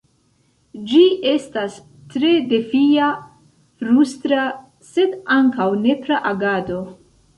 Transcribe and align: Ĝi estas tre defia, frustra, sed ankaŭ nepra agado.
Ĝi 0.91 1.01
estas 1.31 1.75
tre 2.15 2.31
defia, 2.53 3.09
frustra, 3.83 4.47
sed 4.93 5.15
ankaŭ 5.37 5.69
nepra 5.85 6.19
agado. 6.33 6.81